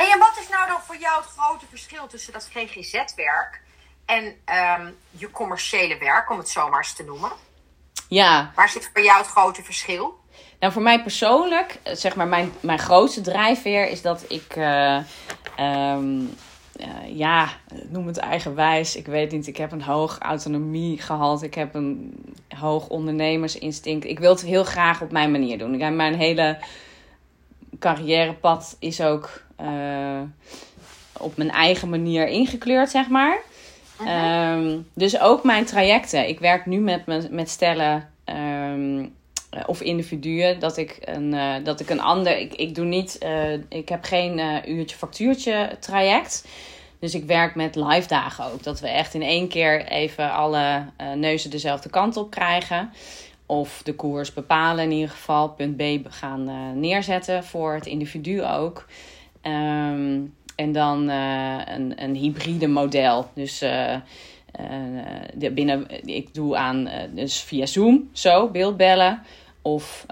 [0.02, 3.62] Hey, en wat is nou dan voor jou het grote verschil tussen dat GGZ-werk
[4.06, 7.32] en um, je commerciële werk, om het zo maar eens te noemen?
[8.08, 8.52] Ja.
[8.56, 10.20] Waar zit voor jou het grote verschil?
[10.60, 15.00] Nou, voor mij persoonlijk, zeg maar, mijn, mijn grootste drijfveer is dat ik, uh,
[15.60, 16.36] um,
[16.76, 17.50] uh, ja,
[17.88, 18.96] noem het eigenwijs.
[18.96, 21.42] Ik weet niet, ik heb een hoog autonomie gehad.
[21.42, 22.24] Ik heb een
[22.60, 24.06] hoog ondernemersinstinct.
[24.06, 25.74] Ik wil het heel graag op mijn manier doen.
[25.74, 26.60] Ik heb mijn hele
[27.80, 30.21] carrièrepad is ook uh,
[31.17, 33.41] op mijn eigen manier ingekleurd, zeg maar.
[34.08, 36.28] Um, dus ook mijn trajecten.
[36.28, 39.13] Ik werk nu met, me, met stellen um,
[39.65, 42.38] of individuen dat ik een, uh, dat ik een ander.
[42.38, 43.17] Ik, ik doe niet.
[43.24, 46.47] Uh, ik heb geen uh, uurtje factuurtje traject.
[47.00, 48.63] Dus ik werk met live dagen ook.
[48.63, 52.93] Dat we echt in één keer even alle neuzen dezelfde kant op krijgen.
[53.45, 55.50] Of de koers bepalen in ieder geval.
[55.50, 58.86] Punt B gaan neerzetten voor het individu ook.
[59.43, 63.30] Um, en dan een, een hybride model.
[63.34, 63.60] Dus
[65.34, 69.21] de, binnen, ik doe aan dus via Zoom zo beeldbellen.
[69.62, 70.06] Of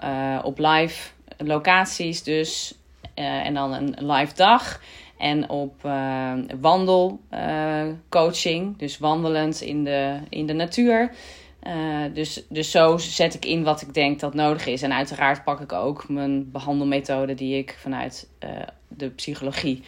[0.44, 2.74] op live locaties dus.
[3.14, 4.82] En dan een live dag.
[5.18, 5.74] En op
[6.62, 8.78] wandelcoaching.
[8.78, 11.12] dus wandelend in de, in de natuur.
[12.14, 14.82] Dus, dus zo zet ik in wat ik denk dat nodig is.
[14.82, 18.30] En uiteraard pak ik ook mijn behandelmethode die ik vanuit
[18.88, 19.84] de psychologie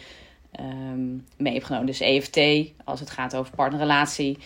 [0.60, 1.86] um, mee heb genomen.
[1.86, 2.40] Dus EFT,
[2.84, 4.38] als het gaat over partnerrelatie.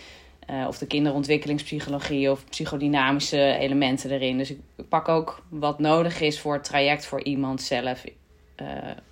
[0.51, 4.39] Uh, of de kinderontwikkelingspsychologie of psychodynamische elementen erin.
[4.39, 4.59] Dus ik
[4.89, 8.05] pak ook wat nodig is voor het traject voor iemand zelf.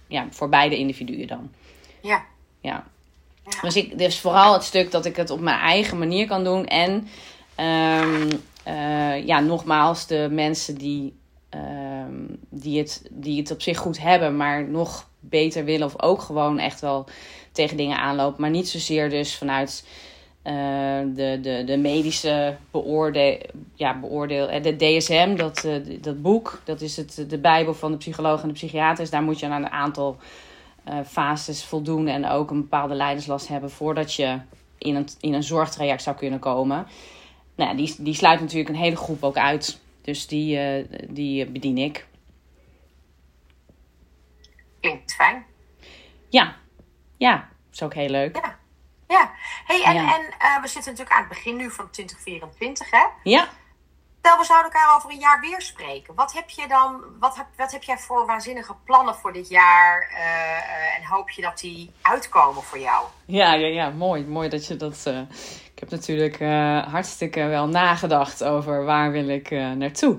[0.09, 1.51] Ja, voor beide individuen dan.
[2.03, 2.25] Ja.
[2.61, 2.85] Ja.
[3.45, 3.61] ja.
[3.61, 6.67] Dus, ik, dus vooral het stuk dat ik het op mijn eigen manier kan doen.
[6.67, 7.09] En
[7.59, 8.29] um,
[9.27, 11.15] ja, nogmaals, de mensen die,
[11.51, 15.87] um, die, het, die het op zich goed hebben, maar nog beter willen.
[15.87, 17.07] Of ook gewoon echt wel
[17.53, 18.41] tegen dingen aanlopen.
[18.41, 19.87] Maar niet zozeer dus vanuit
[20.45, 20.53] uh,
[21.15, 23.39] de, de, de medische beoordeel,
[23.75, 25.69] ja, beoordeel, de DSM, dat,
[26.01, 29.11] dat boek, dat is het, de Bijbel van de psycholoog en de psychiaters.
[29.11, 30.17] Daar moet je aan een aantal
[31.07, 34.39] fases voldoen en ook een bepaalde leiderslast hebben voordat je
[34.79, 36.87] in een, in een zorgtraject zou kunnen komen.
[37.55, 39.81] Nou, die, die sluit natuurlijk een hele groep ook uit.
[40.03, 42.07] Dus die, die bedien ik.
[44.81, 45.47] Klinkt fijn.
[46.29, 46.57] Ja,
[47.17, 48.37] ja, is ook heel leuk.
[48.37, 48.59] Ja.
[49.09, 49.33] Ja,
[49.65, 50.15] hey, en, ja.
[50.15, 53.07] en uh, we zitten natuurlijk aan het begin nu van 2024, hè?
[53.23, 53.49] Ja.
[54.25, 56.15] Stel, we zouden elkaar over een jaar weer spreken.
[56.15, 60.11] Wat heb je dan, wat heb, wat heb jij voor waanzinnige plannen voor dit jaar?
[60.13, 63.05] Uh, uh, en hoop je dat die uitkomen voor jou?
[63.25, 64.25] Ja, ja, ja, mooi.
[64.25, 65.07] Mooi dat je dat.
[65.73, 66.39] ik heb natuurlijk
[66.91, 70.19] hartstikke wel nagedacht over waar wil ik naartoe.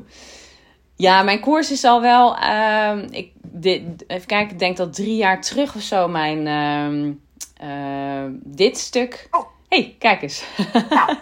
[0.95, 2.37] Ja, mijn koers is al wel.
[2.37, 6.47] Ehm, ik, dit, even kijken, ik denk dat drie jaar terug of zo mijn.
[6.47, 7.23] ehm
[7.63, 9.27] uh, dit stuk.
[9.31, 9.47] Oh.
[9.67, 10.43] hey, kijk eens.
[10.89, 11.17] Nou.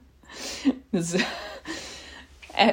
[0.90, 1.24] dus,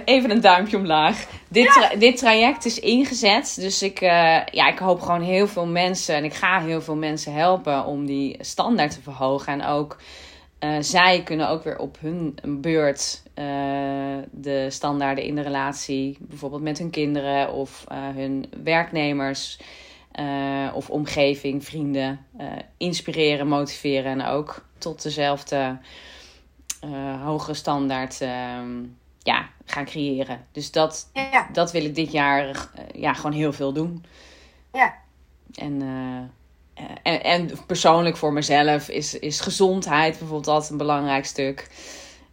[0.05, 1.25] even een duimpje omlaag.
[1.47, 3.55] Dit, tra dit traject is ingezet.
[3.59, 4.09] Dus ik, uh,
[4.45, 6.15] ja, ik hoop gewoon heel veel mensen.
[6.15, 9.53] En ik ga heel veel mensen helpen om die standaard te verhogen.
[9.53, 9.97] En ook
[10.59, 13.21] uh, zij kunnen ook weer op hun beurt
[14.31, 16.17] de standaarden in de relatie.
[16.19, 17.83] Bijvoorbeeld met hun kinderen of
[18.15, 19.59] hun werknemers.
[20.73, 22.25] Of omgeving, vrienden,
[22.77, 25.77] inspireren, motiveren en ook tot dezelfde
[27.23, 28.19] hogere standaard
[29.23, 30.47] ja, gaan creëren.
[30.51, 31.47] Dus dat, ja.
[31.51, 34.05] dat wil ik dit jaar ja, gewoon heel veel doen.
[34.71, 34.95] Ja.
[35.53, 35.81] En,
[37.03, 41.69] en, en persoonlijk voor mezelf is, is gezondheid bijvoorbeeld altijd een belangrijk stuk.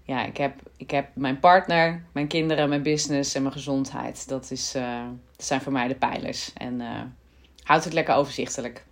[0.03, 4.29] Ja, ik heb, ik heb mijn partner, mijn kinderen, mijn business en mijn gezondheid.
[4.29, 4.73] Dat, is,
[5.37, 6.53] dat zijn voor mij de pijlers.
[6.53, 6.81] En
[7.65, 8.85] houdt het lekker overzichtelijk.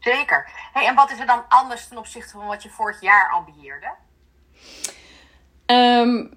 [0.00, 0.50] Zeker.
[0.72, 3.94] Hey, en wat is er dan anders ten opzichte van wat je vorig jaar ambieerde?
[5.66, 6.34] Um,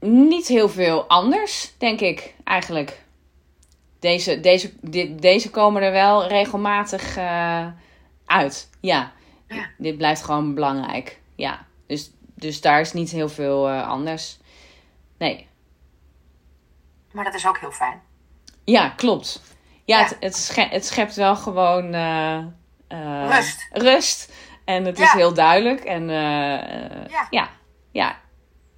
[0.00, 3.02] niet heel veel anders, denk ik eigenlijk.
[3.98, 7.66] deze, deze, dit, deze komen er wel regelmatig eh,
[8.26, 8.70] uit.
[8.80, 9.12] Ja.
[9.48, 9.68] Ja.
[9.78, 11.20] Dit blijft gewoon belangrijk.
[11.34, 11.66] Ja.
[11.86, 14.38] Dus, dus daar is niet heel veel eh, anders.
[15.18, 15.48] Nee.
[17.12, 18.02] Maar dat is ook heel fijn.
[18.64, 19.42] Ja, klopt.
[19.84, 20.04] Ja, Ja.
[20.04, 22.44] Het, het, schept, het schept wel gewoon eh,
[23.28, 23.68] Rust.
[23.72, 24.32] rust.
[24.64, 25.80] En het is heel duidelijk.
[25.80, 26.08] En
[27.30, 27.50] ja,
[27.90, 28.20] ja.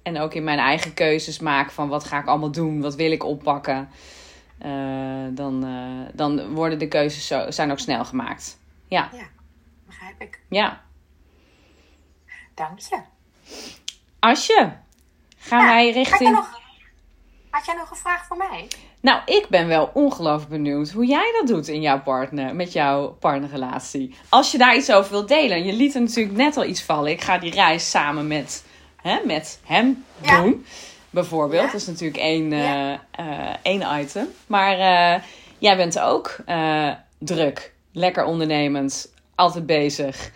[0.03, 3.11] En ook in mijn eigen keuzes maken van wat ga ik allemaal doen, wat wil
[3.11, 3.89] ik oppakken.
[4.57, 4.71] Eh,
[5.29, 8.59] dan, eh, dan worden de keuzes zo, zijn ook snel gemaakt.
[8.87, 9.27] Ja, Ja,
[9.85, 10.39] begrijp ik.
[10.49, 10.81] ja.
[12.53, 12.99] Dank je.
[14.19, 14.73] Asje,
[15.37, 16.31] gaan Ja, wij Had, richting...
[16.31, 16.59] nog,
[17.49, 18.67] had jij nog een vraag voor mij?
[18.99, 23.07] Nou, ik ben wel ongelooflijk benieuwd hoe jij dat doet in jouw partner, met jouw
[23.07, 24.15] partnerrelatie.
[24.29, 25.63] Als je daar iets over wilt delen.
[25.63, 27.11] Je liet er natuurlijk net al iets vallen.
[27.11, 28.65] Ik ga die reis samen met,
[29.03, 30.41] hè, met hem Ja.
[30.41, 30.65] doen.
[31.09, 31.61] Bijvoorbeeld.
[31.65, 31.71] Ja.
[31.71, 32.99] Dat is natuurlijk één, Ja.
[33.11, 34.27] eh, eh, één item.
[34.47, 35.21] Maar eh,
[35.57, 36.35] jij bent ook
[37.17, 40.31] druk, lekker ondernemend, altijd bezig.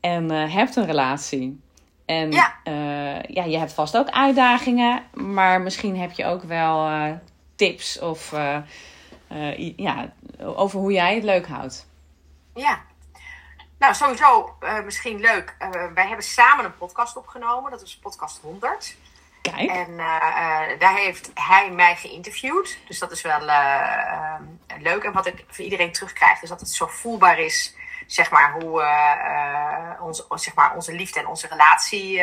[0.00, 1.60] En hebt een relatie.
[2.06, 2.54] En Ja.
[3.28, 5.02] ja, je hebt vast ook uitdagingen.
[5.12, 6.88] Maar misschien heb je ook wel
[7.56, 8.34] tips of
[9.76, 11.86] ja, over hoe jij het leuk houdt.
[12.54, 12.80] Ja.
[13.78, 15.54] Nou, sowieso eh, misschien leuk.
[15.58, 17.70] Eh, wij hebben samen een podcast opgenomen.
[17.70, 18.96] Dat is podcast 100.
[19.42, 19.70] Kijk.
[19.70, 22.78] En eh, daar heeft hij mij geïnterviewd.
[22.86, 24.40] Dus dat is wel eh, eh,
[24.80, 25.04] leuk.
[25.04, 27.76] En wat ik voor iedereen terugkrijg, is dat het zo voelbaar is.
[28.06, 28.70] Zeg maar hoe
[30.00, 32.22] onze, zeg maar, onze liefde en onze relatie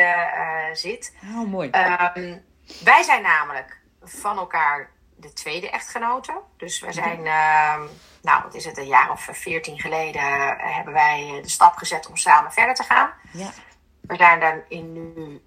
[0.72, 1.14] zit.
[1.22, 1.70] Oh, mooi.
[1.70, 2.38] Ehm,
[2.84, 6.34] wij zijn namelijk van elkaar de tweede echtgenoten.
[6.56, 7.82] Dus we zijn, ehm,
[8.26, 12.06] nou, wat is het, een jaar of veertien geleden eh, hebben wij de stap gezet
[12.06, 13.10] om samen verder te gaan.
[13.32, 13.50] ja.
[14.00, 15.42] We zijn dan in nu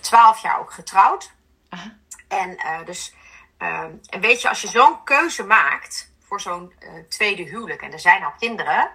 [0.00, 1.32] twaalf jaar ook getrouwd.
[1.68, 1.96] Aha.
[2.28, 3.14] En eh, dus,
[4.08, 8.00] en weet je, als je zo'n keuze maakt voor zo'n eh, tweede huwelijk en er
[8.00, 8.90] zijn al kinderen,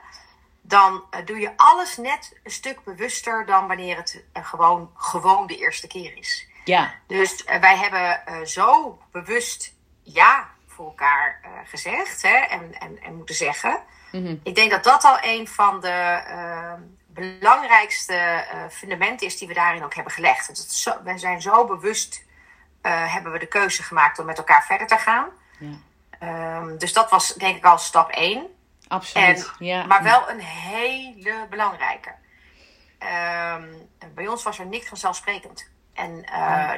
[0.62, 5.48] dan eh, doe je alles net een stuk bewuster dan wanneer het eh, gewoon, gewoon
[5.48, 6.48] de eerste keer is.
[6.66, 6.94] Ja.
[7.08, 13.02] Dus eh, wij hebben eh, zo bewust ja voor elkaar eh, gezegd hè, en, en,
[13.02, 13.84] en moeten zeggen.
[14.12, 14.36] Mhm.
[14.44, 16.74] Ik denk dat dat al een van de eh,
[17.08, 20.58] belangrijkste eh, fundamenten is die we daarin ook hebben gelegd.
[20.58, 22.24] Zo, we zijn zo bewust,
[22.82, 25.28] eh, hebben we de keuze gemaakt om met elkaar verder te gaan.
[25.60, 25.78] Ja.
[26.20, 28.48] Ehm, dus dat was denk ik al stap één.
[28.88, 29.52] Absoluut.
[29.60, 29.86] En, ja.
[29.86, 32.16] Maar wel een hele belangrijke.
[32.98, 33.64] Ehm,
[34.14, 35.70] bij ons was er niks vanzelfsprekend.
[35.94, 36.26] En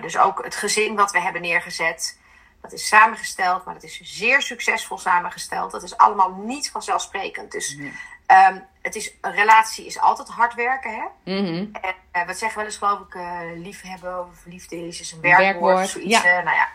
[0.02, 2.20] dus ook het gezin wat we hebben neergezet,
[2.62, 5.72] dat is samengesteld, maar dat is zeer succesvol samengesteld.
[5.72, 7.52] Dat is allemaal niet vanzelfsprekend.
[7.52, 7.78] Dus
[8.26, 10.96] ehm, het is, een relatie is altijd hard werken.
[10.96, 11.34] Hè?
[11.34, 11.66] Mhm.
[11.82, 15.12] En eh, wat zeggen we wel eens, geloof ik, eh, liefhebben of liefde is, is
[15.12, 15.48] een werkwoord.
[15.48, 16.22] werkwoord, zoiets.
[16.22, 16.38] ja.
[16.38, 16.70] eh, nou ja.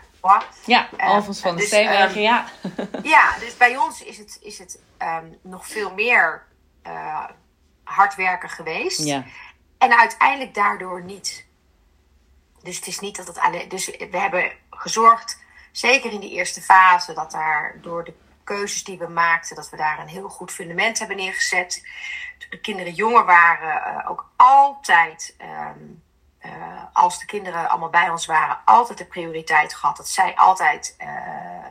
[0.65, 2.45] Ja, Alfons van de dus, Steenwegen, ehm, ja.
[3.03, 6.45] Ja, dus bij ons is het, is het ehm, nog veel meer
[7.83, 9.03] hard werken geweest.
[9.03, 9.23] ja.
[9.77, 11.45] En uiteindelijk daardoor niet.
[12.63, 13.69] Dus het is niet dat het alleen.
[13.69, 15.39] Dus we hebben gezorgd,
[15.77, 18.13] zeker in die eerste fase, dat daar door de
[18.43, 21.83] keuzes die we maakten, dat we daar een heel goed fundament hebben neergezet.
[22.37, 25.79] Toen de kinderen jonger waren, eh, ook altijd, ehm,
[26.39, 26.51] eh,
[26.93, 31.09] als de kinderen allemaal bij ons waren, altijd de prioriteit gehad dat zij altijd eh,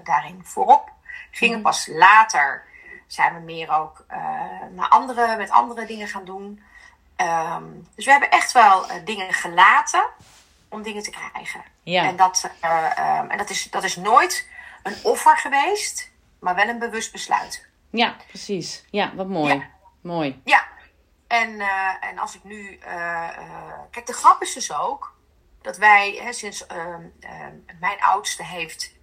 [0.02, 0.90] daarin voorop
[1.30, 1.62] gingen.
[1.62, 2.64] Pas later
[3.06, 4.04] zijn we meer ook
[4.70, 6.62] naar andere, met andere dingen gaan doen.
[7.16, 7.64] Ehm,
[7.94, 10.04] dus we hebben echt wel dingen gelaten
[10.68, 11.62] om dingen te krijgen.
[11.82, 12.04] Ja.
[12.04, 14.48] En, dat, eh, ehm, en dat, is, dat is nooit
[14.82, 17.66] een offer geweest, maar wel een bewust besluit.
[17.90, 18.84] ja, precies.
[18.90, 19.54] Ja, wat mooi.
[19.54, 19.62] Ja.
[20.02, 20.40] Mooi.
[20.44, 20.66] Ja,
[21.28, 22.78] en, eh, en als ik nu.
[22.78, 23.28] eh,
[23.90, 25.14] kijk, de grap is dus ook
[25.62, 26.66] dat wij hè, sinds.
[26.66, 28.94] ehm, ehm, mijn oudste heeft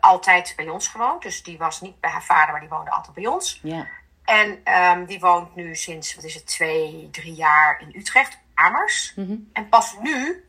[0.00, 1.22] altijd bij ons gewoond.
[1.22, 3.60] Dus die was niet bij haar vader, maar die woonde altijd bij ons.
[3.62, 3.86] Ja.
[4.24, 9.12] En die woont nu sinds, wat is het, twee, drie jaar in Utrecht, Amers.
[9.16, 9.36] Mhm.
[9.52, 10.44] En pas nu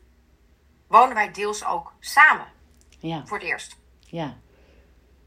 [0.88, 2.46] wonen wij deels ook samen,
[2.98, 3.22] Ja.
[3.26, 3.76] voor het eerst.
[4.00, 4.36] Ja.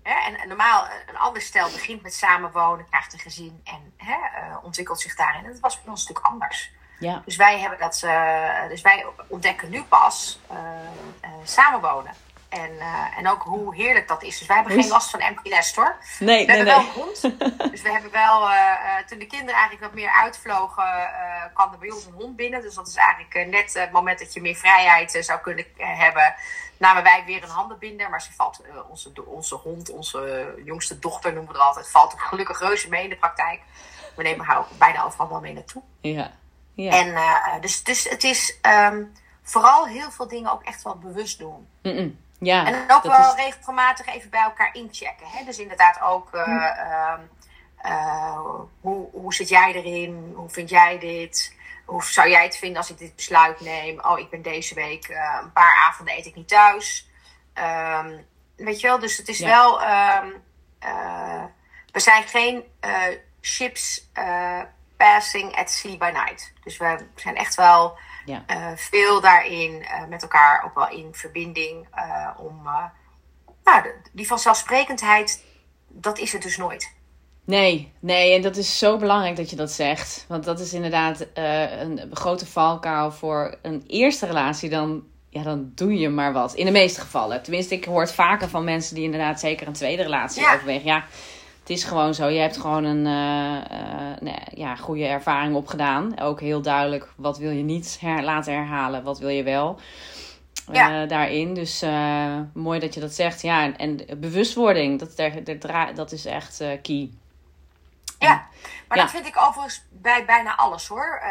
[0.04, 0.14] Hè?
[0.14, 4.14] En, en normaal, eh, een ander stel begint met samenwonen, krijgt een gezin en hè,
[4.14, 5.46] eh, ontwikkelt zich daarin.
[5.46, 6.72] En dat was bij ons natuurlijk anders.
[7.00, 7.22] Ja.
[7.26, 10.40] Dus wij, hebben dat, eh, dus wij ontdekken nu pas
[11.44, 12.14] samenwonen.
[12.52, 14.38] En, eh, en ook hoe heerlijk dat is.
[14.38, 15.96] Dus wij hebben geen last van empty nest hoor.
[16.20, 17.22] Nee, We nee, hebben wel een hond.
[17.72, 21.72] Dus we hebben wel, eh, eh, toen de kinderen eigenlijk wat meer uitvlogen, eh, kwam
[21.72, 22.62] er bij ons een hond binnen.
[22.62, 26.36] Dus dat is eigenlijk net het moment dat je meer vrijheid zou kunnen hebben.
[26.78, 28.10] Namen wij weer een handenbinder.
[28.10, 32.60] Maar ze valt, onze, onze hond, onze jongste dochter noemen we er altijd, valt gelukkig
[32.60, 33.62] reuze mee in de praktijk.
[34.16, 35.82] We nemen haar ook bijna overal wel mee naartoe.
[36.02, 36.32] Ja.
[36.74, 36.92] Ja.
[36.92, 39.04] En dus, dus het is ehm,
[39.44, 41.68] vooral heel veel dingen ook echt wel bewust doen.
[42.44, 45.28] Ja, en ook wel is- regelmatig even bij elkaar inchecken.
[45.28, 45.44] Hè?
[45.44, 47.20] Dus inderdaad ook, eh, ehm,
[47.78, 48.40] eh,
[48.82, 50.34] hoe, hoe zit jij erin?
[50.36, 51.56] Hoe vind jij dit?
[51.86, 54.00] Hoe zou jij het vinden als ik dit besluit neem?
[54.06, 57.10] Oh, ik ben deze week eh, een paar avonden eet ik niet thuis.
[57.54, 58.18] Ehm,
[58.56, 59.48] weet je wel, dus het is Ja.
[59.48, 59.82] wel...
[59.82, 60.28] ehm,
[60.80, 61.44] eh,
[61.92, 62.64] we zijn geen
[63.42, 64.10] ships
[64.98, 66.54] passing at sea by night.
[66.64, 68.44] Dus we zijn echt wel Ja.
[68.48, 72.62] eh, veel daarin eh, met elkaar ook wel in verbinding eh, om
[73.64, 75.44] nou, de- die vanzelfsprekendheid,
[75.88, 76.94] dat is het dus nooit.
[77.46, 80.26] Nee, nee, en dat is zo belangrijk dat je dat zegt.
[80.28, 84.70] Want dat is inderdaad een grote valkuil voor een eerste relatie.
[84.70, 86.54] Dan, ja, dan doe je maar wat.
[86.54, 87.44] In de meeste gevallen.
[87.44, 90.54] Tenminste, ik hoor het vaker van mensen die inderdaad zeker een tweede relatie Ja.
[90.56, 90.86] overwegen.
[90.86, 91.06] Ja,
[91.72, 92.28] is gewoon zo.
[92.28, 96.20] Je hebt gewoon een eh, eh, nee, ja, goede ervaring opgedaan.
[96.20, 99.80] Ook heel duidelijk, wat wil je niet her laten herhalen, wat wil je wel.
[100.72, 101.02] Ja.
[101.02, 101.54] eh, daarin.
[101.54, 101.82] Dus
[102.54, 103.42] mooi dat je dat zegt.
[103.42, 107.12] Ja, en, en bewustwording, dat, dra- dat is echt key.
[108.20, 108.48] Ja,
[108.88, 109.04] maar Ja.
[109.04, 111.22] dat vind ik overigens bij bijna alles hoor.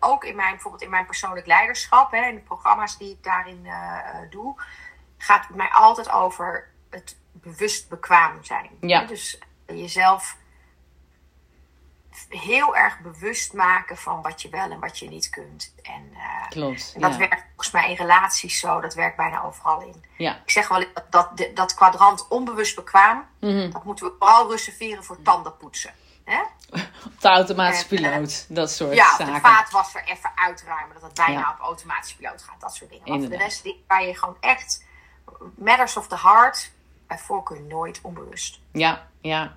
[0.00, 3.66] Ook in mijn, bijvoorbeeld in mijn persoonlijk leiderschap, in de programma's die ik daarin
[4.30, 4.60] doe,
[5.18, 8.70] gaat het mij altijd over het bewust bekwaam zijn.
[8.80, 9.00] Ja.
[9.00, 9.06] Hè,
[9.78, 10.36] Jezelf
[12.28, 15.74] heel erg bewust maken van wat je wel en wat je niet kunt.
[15.82, 16.92] En, eh, Klopt.
[16.94, 17.18] en dat ja.
[17.18, 20.04] werkt volgens mij in relaties zo, dat werkt bijna overal in.
[20.16, 20.36] Ja.
[20.44, 23.70] Ik zeg wel dat, dat, dat kwadrant onbewust bekwaam, Mhm.
[23.70, 25.94] dat moeten we vooral reserveren voor tandenpoetsen.
[26.24, 26.40] Hè?
[27.04, 28.46] Op de automatische eh, piloot.
[28.48, 29.40] Dat soort Ja, of de zaken.
[29.40, 30.94] vaatwasser even uitruimen.
[30.94, 31.50] Dat het bijna Ja.
[31.58, 32.60] op automatische piloot gaat.
[32.60, 33.20] Dat soort dingen.
[33.20, 34.84] Voor de rest waar je gewoon echt...
[35.56, 36.70] Matters of the heart.
[37.10, 38.58] Bij voorkeur nooit onbewust.
[38.72, 39.56] Ja, ja.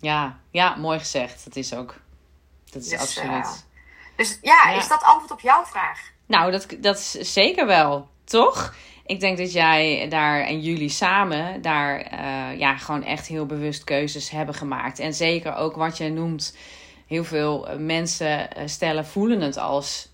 [0.00, 1.44] Ja, ja, mooi gezegd.
[1.44, 1.94] Dat is ook.
[2.70, 3.30] Dat is Dus, absoluut.
[3.44, 4.78] eh, Dus ja, Ja.
[4.78, 6.00] is dat antwoord op jouw vraag?
[6.26, 8.74] Nou, dat, dat is zeker wel, toch?
[9.06, 13.84] Ik denk dat jij daar en jullie samen daar eh, ja, gewoon echt heel bewust
[13.84, 14.98] keuzes hebben gemaakt.
[14.98, 16.56] En zeker ook wat je noemt,
[17.06, 20.08] heel veel eh, mensen stellen voelen het als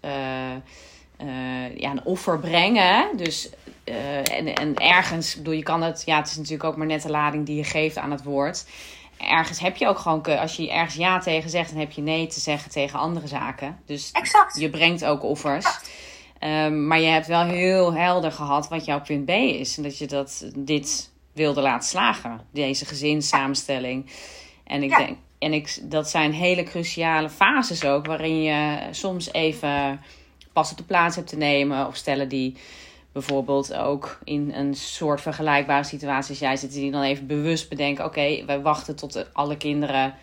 [1.74, 3.16] ja, een offer brengen.
[3.16, 3.50] Dus
[3.86, 7.02] eh, en, en ergens, bedoel, je kan het, ja, het is natuurlijk ook maar net
[7.02, 8.66] de lading die je geeft aan het woord.
[9.18, 12.26] Ergens heb je ook gewoon, als je ergens ja tegen zegt, dan heb je nee
[12.26, 13.78] te zeggen tegen andere zaken.
[13.86, 14.60] Dus Exact.
[14.60, 15.66] je brengt ook offers.
[16.38, 19.76] Ehm, maar je hebt wel heel helder gehad wat jouw punt B is.
[19.76, 22.40] En dat je dat, dit wilde laten slagen.
[22.52, 24.10] Deze gezinssamenstelling.
[24.64, 24.96] En ik Ja.
[24.96, 28.06] denk, en ik, dat zijn hele cruciale fases ook.
[28.06, 30.00] Waarin je soms even
[30.52, 31.86] pas op de plaats hebt te nemen.
[31.86, 32.56] Of stellen die
[33.16, 36.72] bijvoorbeeld ook in een soort vergelijkbare situatie als jij zit.
[36.72, 38.04] Die dan even bewust bedenken.
[38.04, 40.14] Oké, wij wachten tot alle kinderen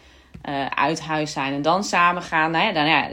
[0.41, 1.53] eh, uit huis zijn.
[1.53, 2.51] En dan samen gaan.
[2.51, 3.07] Nou ja, dan, ja,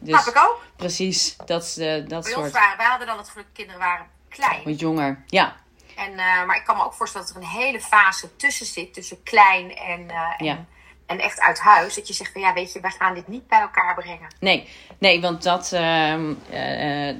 [0.00, 0.62] dus, ik ook.
[0.76, 2.52] Precies, dat, is de, dat Bij soort.
[2.52, 4.60] waren, wij hadden dan het geluk, kinderen waren klein.
[4.64, 5.24] Wat jonger.
[5.26, 5.56] Ja,
[5.96, 8.94] En, eh, maar ik kan me ook voorstellen dat er een hele fase tussen zit.
[8.94, 10.64] Tussen klein en, eh, en, Ja.
[11.06, 11.94] En echt uit huis.
[11.94, 14.28] Dat je zegt van ja, weet je, wij gaan dit niet bij elkaar brengen.
[14.40, 16.60] nee, nee, want dat, ehm, eh,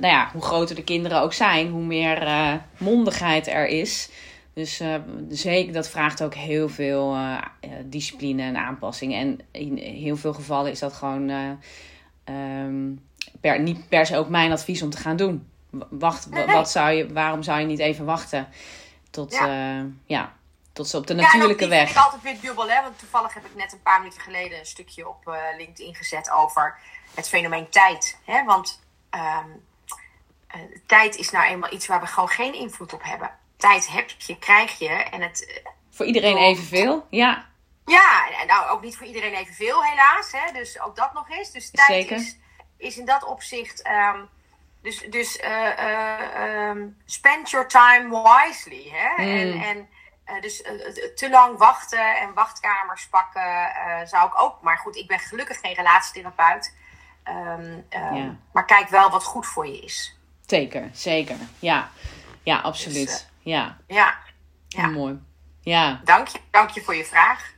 [0.01, 4.11] nou ja, hoe groter de kinderen ook zijn, hoe meer eh, mondigheid er is.
[4.55, 4.95] Dus eh,
[5.29, 7.17] zeker, dat vraagt ook heel veel
[7.85, 9.15] discipline en aanpassing.
[9.15, 11.29] En in heel veel gevallen is dat gewoon
[12.25, 12.93] ehm,
[13.41, 15.47] per, niet per se ook mijn advies om te gaan doen.
[15.91, 16.55] Wacht, wa- Nee, nee.
[16.55, 18.49] wat zou je, waarom zou je niet even wachten
[19.11, 19.85] tot, Ja.
[20.07, 20.33] ja.
[20.75, 21.91] Ja, tot ze op de Ja, natuurlijke die vind weg.
[21.91, 22.83] ik altijd weer dubbel, hè?
[22.83, 26.31] Want toevallig heb ik net een paar minuten geleden een stukje op eh, LinkedIn gezet
[26.31, 26.79] over
[27.15, 28.19] het fenomeen tijd.
[28.25, 28.45] Hè?
[28.45, 29.49] Want ehm,
[30.47, 33.31] eh, tijd is nou eenmaal iets waar we gewoon geen invloed op hebben.
[33.57, 34.89] Tijd heb je, krijg je.
[34.89, 37.47] En het, eh, Voor iedereen evenveel, ja.
[37.87, 40.33] ja, en nou ook niet voor iedereen evenveel, helaas.
[40.33, 40.53] Hè?
[40.53, 41.51] Dus ook dat nog eens.
[41.51, 42.17] Dus tijd Zeker.
[42.17, 42.37] Is,
[42.77, 43.83] is in dat opzicht.
[43.83, 44.21] ehm,
[44.83, 48.91] dus dus eh, eh, ehm, spend your time wisely.
[48.93, 49.23] Hè?
[49.23, 49.39] Mm.
[49.39, 49.89] En, en
[50.25, 53.73] eh, dus eh, eh, te lang wachten en wachtkamers pakken
[54.05, 54.63] zou ik ook.
[54.63, 56.77] Maar goed, ik ben gelukkig geen relatietherapeut.
[57.23, 58.37] Ehm, ehm, Ja.
[58.53, 60.17] Maar kijk wel wat goed voor je is.
[60.47, 61.37] Zeker, zeker.
[61.59, 61.89] Ja,
[62.43, 63.07] ja absoluut.
[63.07, 63.77] Dus, ja.
[63.87, 64.15] Ja,
[64.69, 64.87] ja.
[64.87, 65.23] mooi.
[65.61, 66.01] Ja.
[66.05, 66.41] dank je.
[66.51, 67.53] Dank je voor je vraag.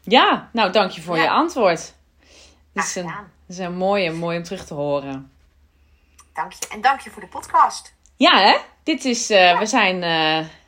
[0.00, 1.22] ja, nou dank je voor Ja.
[1.22, 1.94] je antwoord.
[2.72, 3.16] Dat is, een, dat
[3.48, 5.32] is een mooie, mooi om terug te horen.
[6.34, 6.68] Dank je.
[6.68, 7.94] En dank je voor de podcast.
[8.16, 8.56] Ja, hè?
[8.82, 10.02] Dit is, we zijn,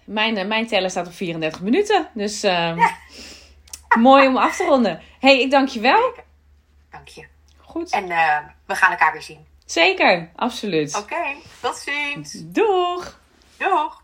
[0.04, 2.08] mijn, eh, mijn teller staat op 34 minuten.
[2.14, 2.76] Dus eh,
[3.98, 5.02] mooi om af te ronden.
[5.20, 6.14] hey, ik dank je wel.
[6.90, 7.26] Dank je.
[7.56, 7.90] Goed.
[7.90, 9.46] En eh, we gaan elkaar weer zien.
[9.66, 10.96] Zeker, absoluut.
[10.96, 12.32] Oké, tot ziens.
[12.44, 13.20] Doeg!
[13.56, 14.03] Doeg!